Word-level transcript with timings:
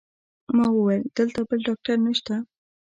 ما 0.55 0.65
وویل: 0.77 1.03
دلته 1.17 1.39
بل 1.47 1.59
ډاکټر 1.67 1.95
نشته؟ 2.05 2.33